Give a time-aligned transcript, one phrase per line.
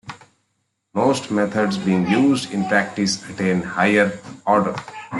[0.95, 4.75] Most methods being used in practice attain higher order.